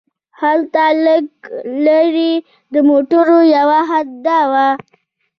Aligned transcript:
هلته 0.41 0.83
لږ 1.05 1.25
لرې 1.85 2.33
د 2.73 2.75
موټرو 2.89 3.39
یوه 3.55 3.79
هډه 3.89 4.39
وه. 4.51 4.67